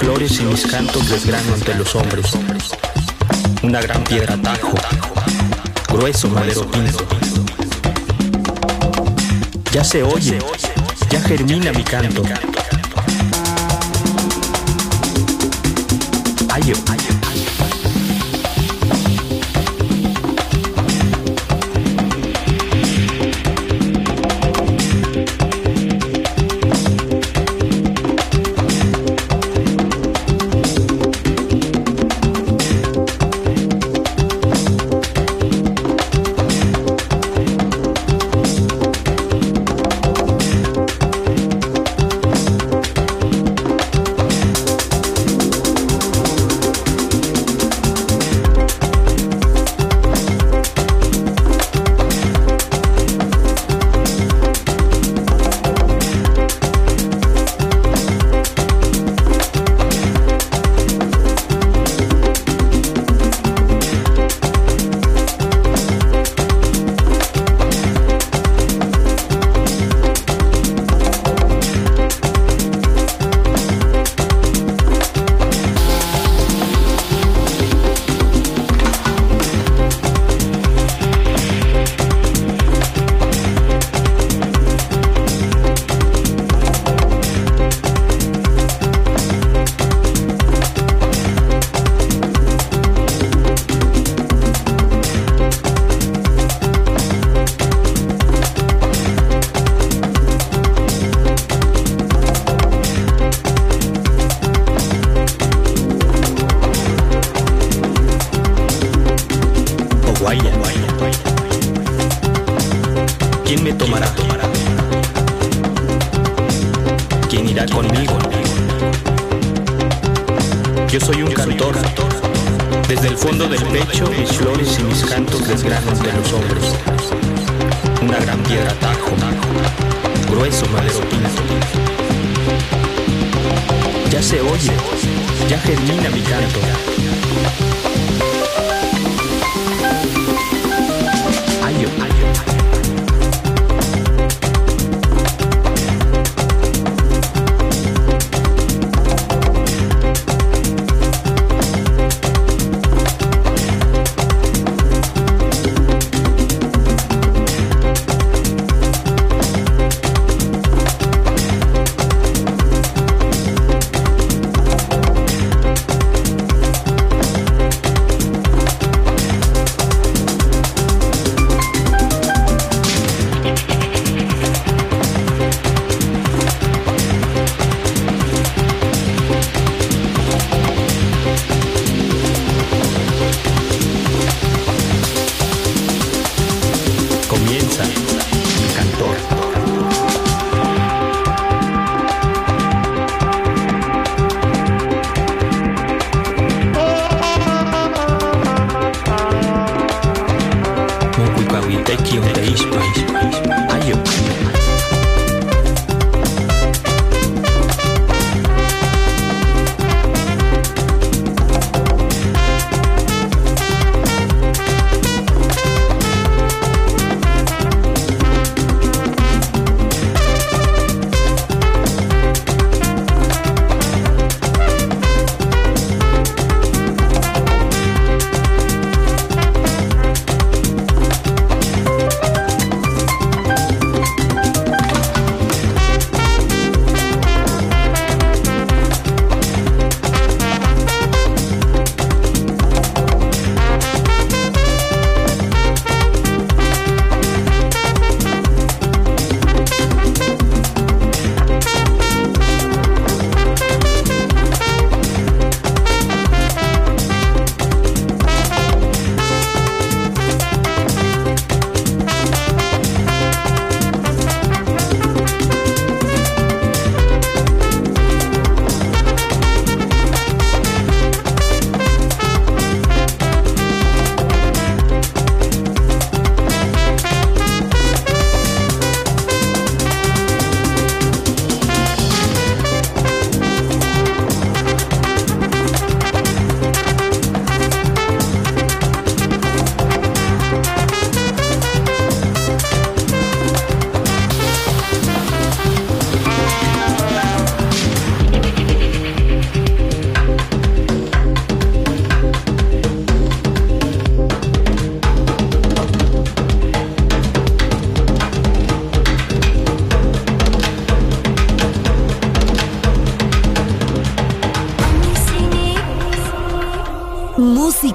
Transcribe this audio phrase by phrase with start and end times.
[0.00, 2.30] flores y mis cantos desgrano ante los hombres.
[3.62, 4.72] Una gran piedra tajo,
[5.88, 7.04] grueso madero pinto.
[9.72, 10.38] Ya se oye,
[11.10, 12.22] ya germina mi canto.
[16.48, 16.89] Ayo.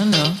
[0.00, 0.39] don't know.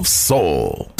[0.00, 0.99] Of soul.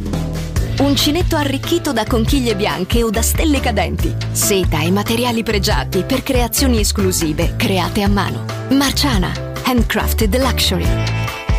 [0.81, 4.15] Uncinetto arricchito da conchiglie bianche o da stelle cadenti.
[4.31, 8.45] Seta e materiali pregiati per creazioni esclusive create a mano.
[8.71, 9.31] Marciana,
[9.63, 10.87] handcrafted luxury.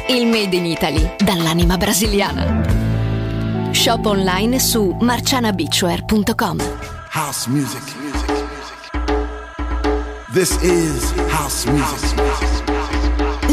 [0.08, 3.70] Il made in Italy dall'anima brasiliana.
[3.70, 6.58] Shop online su marcianabeachwear.com.
[7.10, 7.82] House music.
[10.32, 12.12] This is house music.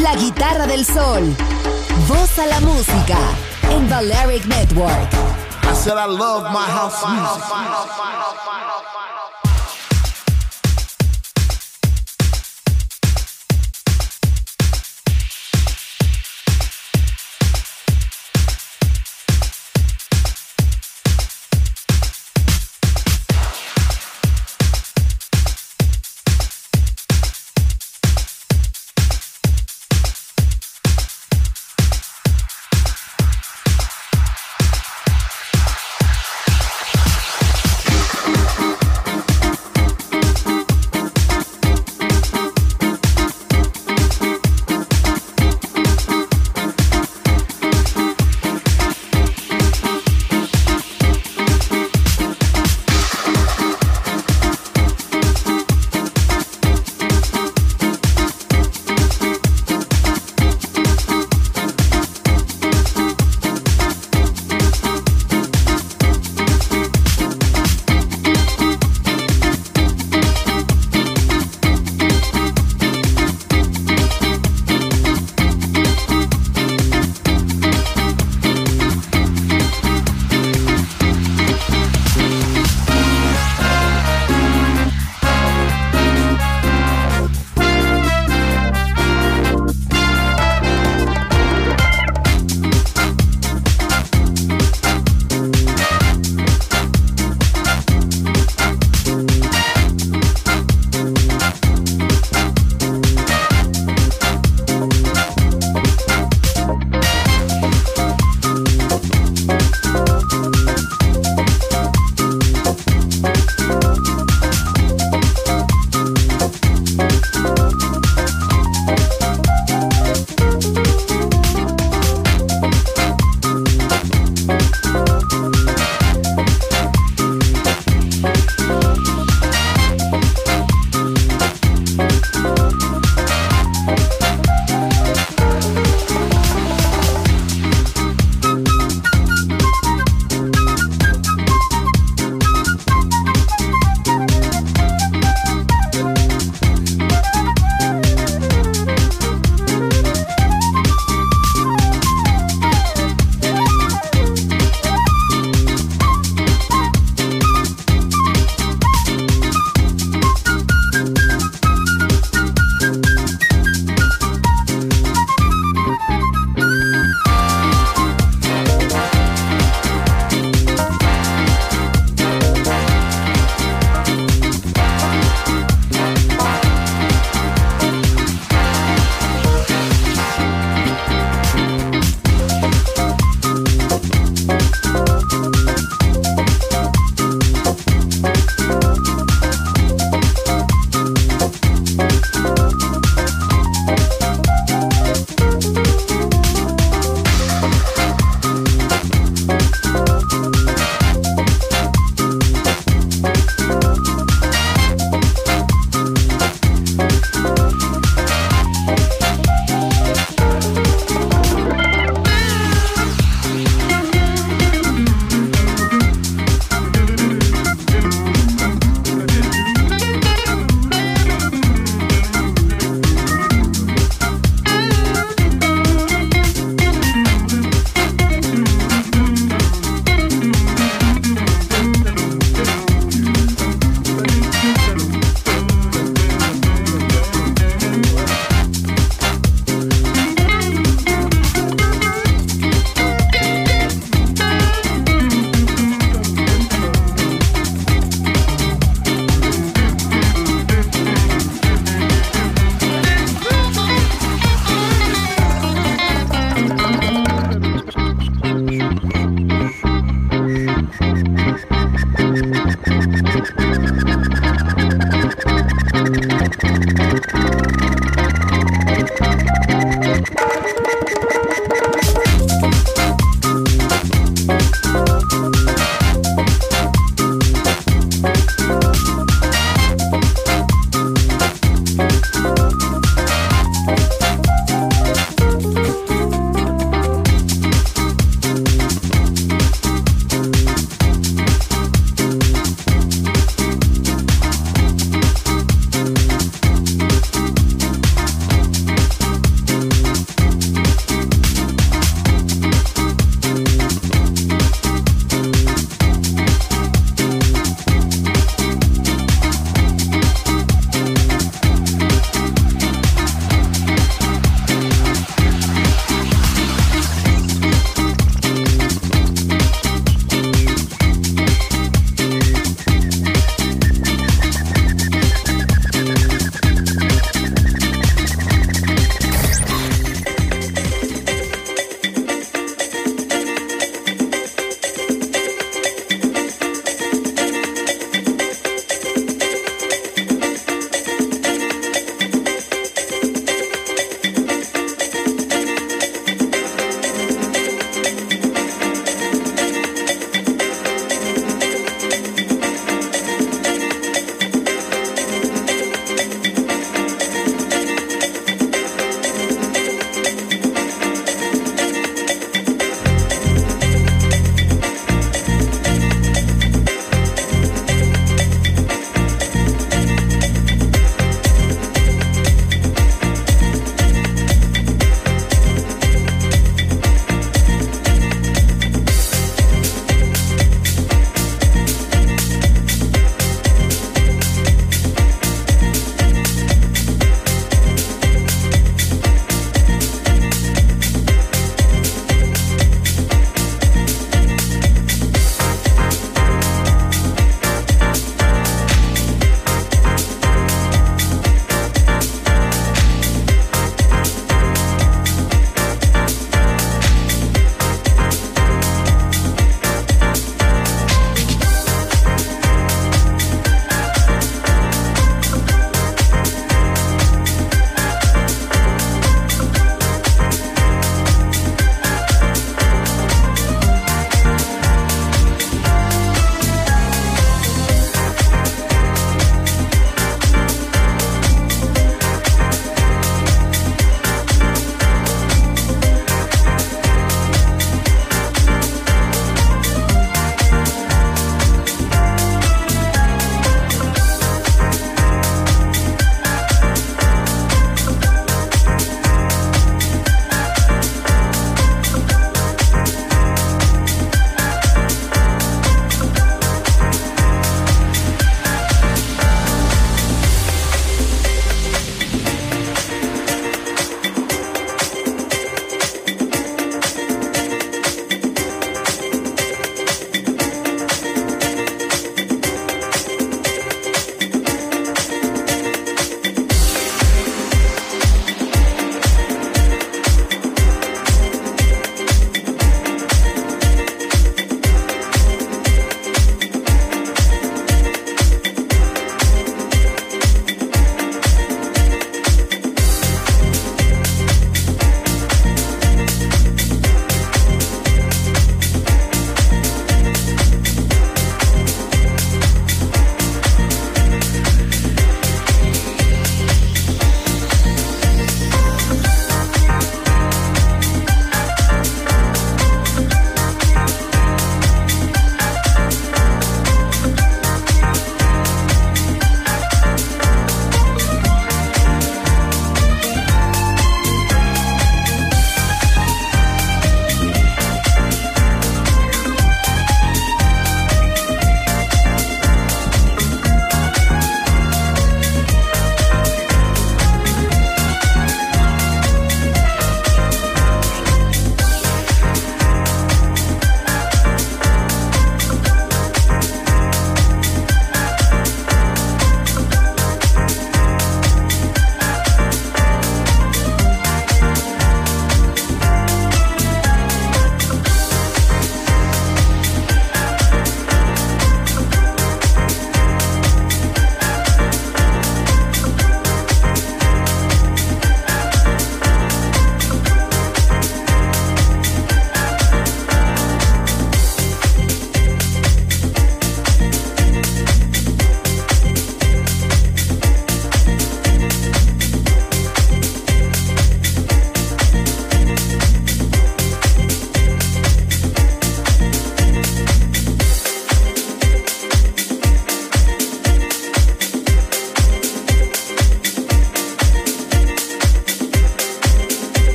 [0.00, 1.24] La guitarra del sol.
[2.06, 3.18] Voz a la música
[3.68, 5.27] en Balearic Network.
[5.78, 8.17] Said I love my house music.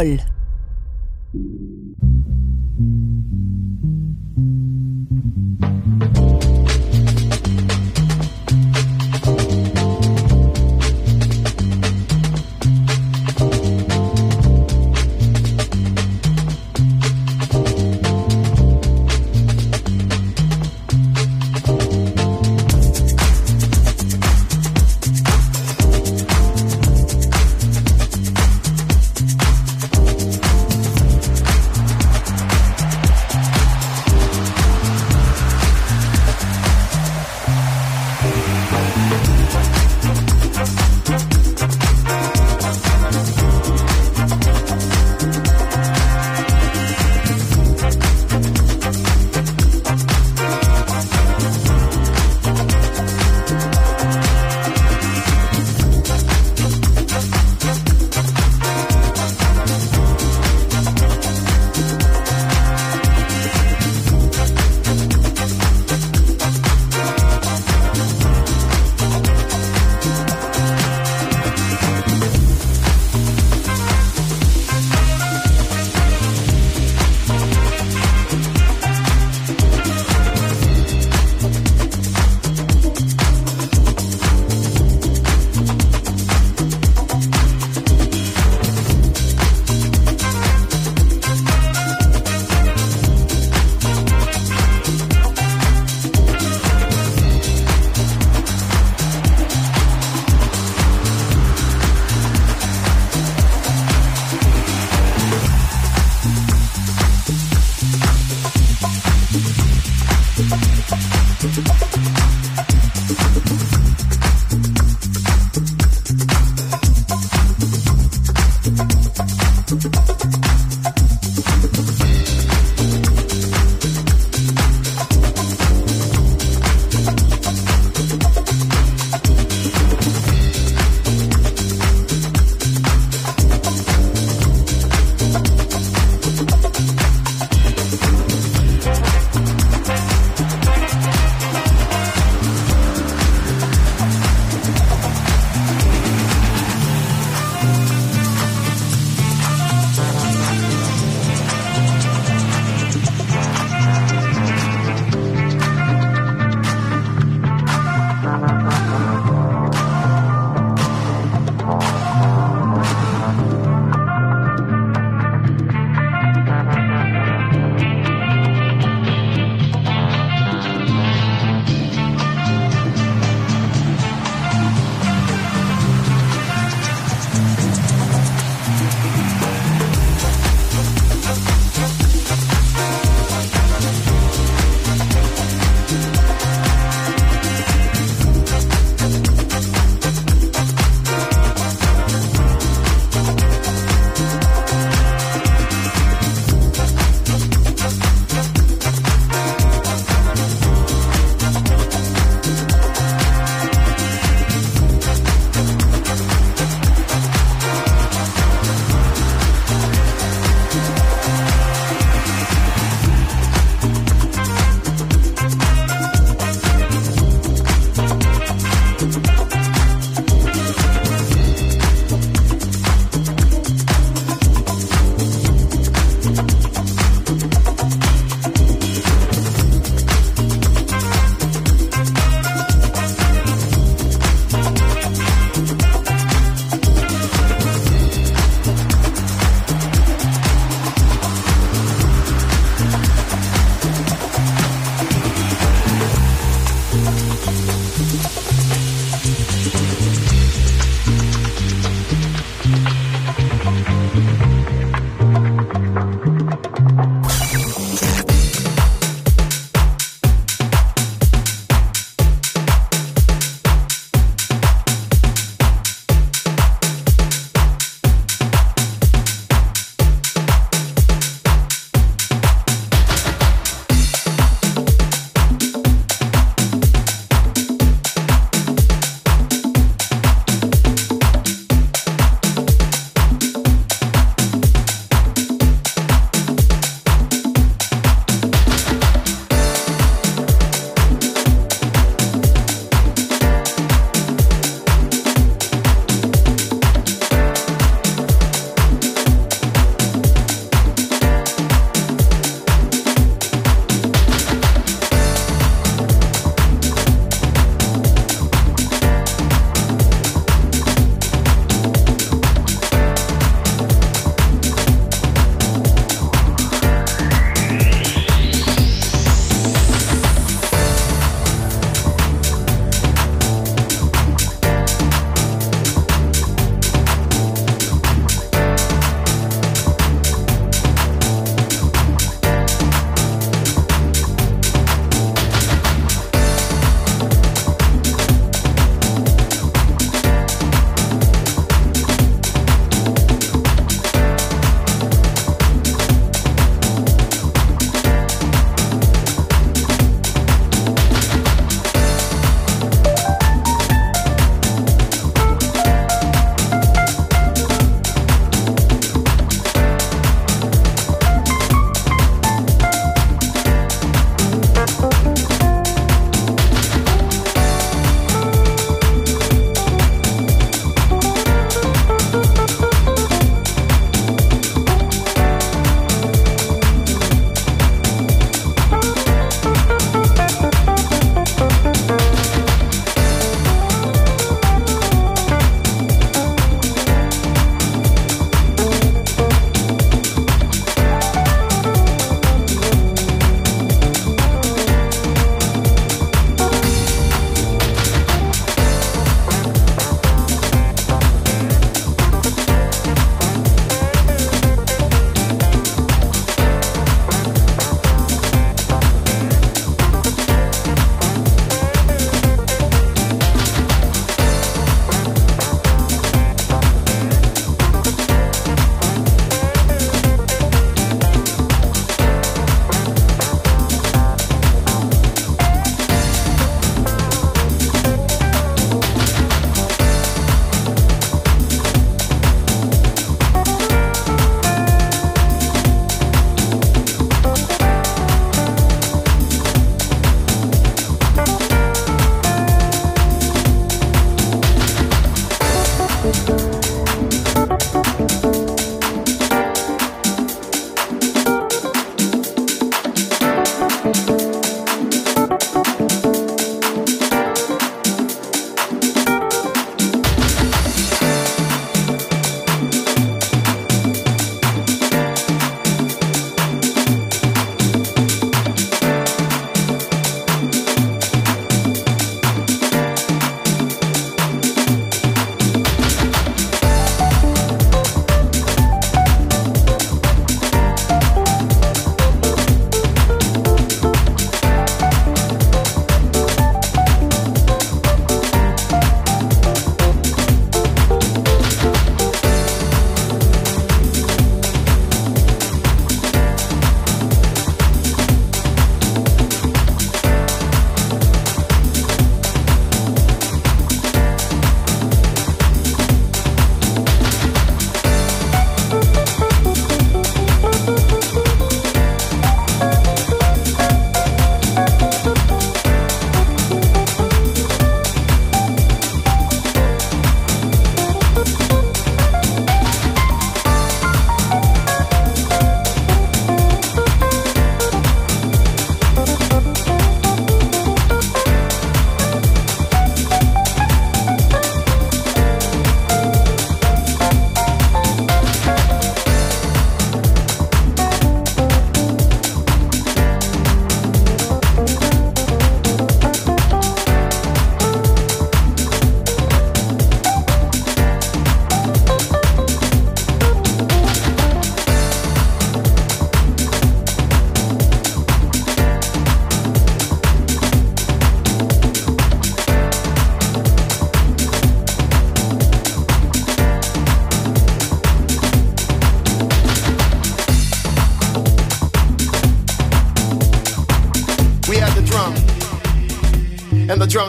[0.00, 0.29] Sol.